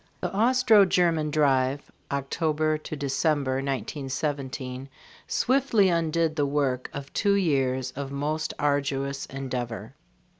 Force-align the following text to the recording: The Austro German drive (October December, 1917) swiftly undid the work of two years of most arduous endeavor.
The 0.19 0.33
Austro 0.35 0.83
German 0.83 1.29
drive 1.29 1.91
(October 2.11 2.79
December, 2.79 3.57
1917) 3.57 4.89
swiftly 5.27 5.89
undid 5.89 6.35
the 6.35 6.45
work 6.47 6.89
of 6.91 7.13
two 7.13 7.35
years 7.35 7.91
of 7.91 8.11
most 8.11 8.55
arduous 8.57 9.27
endeavor. 9.27 9.93